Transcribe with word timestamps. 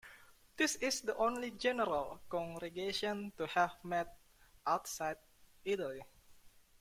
This 0.57 0.77
is 0.77 1.01
the 1.01 1.15
only 1.17 1.51
General 1.51 2.19
Congregation 2.27 3.33
to 3.37 3.45
have 3.45 3.75
met 3.85 4.11
outside 4.65 5.17
Italy. 5.63 6.01